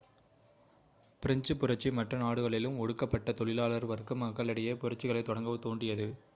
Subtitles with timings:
[1.23, 6.09] பிரெஞ்சுப் புரட்சி மற்ற நாடுகளிலும் ஒடுக்கப்பட்ட தொழிலாளர் வர்க்க மக்களிடையே புரட்சிகளைத் தொடங்க தூண்டியது